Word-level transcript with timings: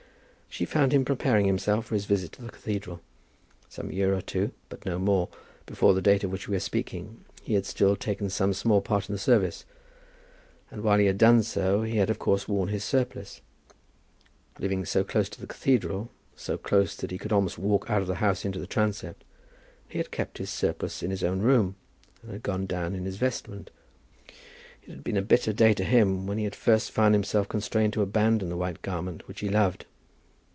She 0.53 0.65
found 0.65 0.91
him 0.91 1.05
preparing 1.05 1.45
himself 1.45 1.85
for 1.85 1.95
his 1.95 2.03
visit 2.03 2.33
to 2.33 2.41
the 2.41 2.49
cathedral. 2.51 2.99
Some 3.69 3.89
year 3.89 4.13
or 4.13 4.19
two, 4.21 4.51
but 4.67 4.85
no 4.85 4.99
more, 4.99 5.29
before 5.65 5.93
the 5.93 6.01
date 6.01 6.25
of 6.25 6.29
which 6.33 6.49
we 6.49 6.57
are 6.57 6.59
speaking, 6.59 7.23
he 7.41 7.53
had 7.53 7.65
still 7.65 7.95
taken 7.95 8.29
some 8.29 8.51
small 8.51 8.81
part 8.81 9.07
in 9.07 9.15
the 9.15 9.19
service; 9.19 9.63
and 10.69 10.83
while 10.83 10.97
he 10.99 11.05
had 11.05 11.17
done 11.17 11.41
so 11.43 11.83
he 11.83 11.95
had 11.99 12.09
of 12.09 12.19
course 12.19 12.49
worn 12.49 12.67
his 12.67 12.83
surplice. 12.83 13.39
Living 14.59 14.83
so 14.83 15.05
close 15.05 15.29
to 15.29 15.39
the 15.39 15.47
cathedral, 15.47 16.09
so 16.35 16.57
close 16.57 16.97
that 16.97 17.11
he 17.11 17.17
could 17.17 17.31
almost 17.31 17.57
walk 17.57 17.89
out 17.89 18.01
of 18.01 18.07
the 18.09 18.15
house 18.15 18.43
into 18.43 18.59
the 18.59 18.67
transept, 18.67 19.23
he 19.87 19.99
had 19.99 20.11
kept 20.11 20.37
his 20.37 20.49
surplice 20.49 21.01
in 21.01 21.11
his 21.11 21.23
own 21.23 21.39
room, 21.41 21.75
and 22.23 22.31
had 22.33 22.43
gone 22.43 22.65
down 22.65 22.93
in 22.93 23.05
his 23.05 23.15
vestment. 23.15 23.71
It 24.83 24.89
had 24.89 25.03
been 25.05 25.15
a 25.17 25.21
bitter 25.21 25.53
day 25.53 25.73
to 25.75 25.85
him 25.85 26.27
when 26.27 26.37
he 26.37 26.43
had 26.43 26.57
first 26.57 26.91
found 26.91 27.15
himself 27.15 27.47
constrained 27.47 27.93
to 27.93 28.01
abandon 28.01 28.49
the 28.49 28.57
white 28.57 28.81
garment 28.81 29.29
which 29.29 29.39
he 29.39 29.47
loved. 29.47 29.85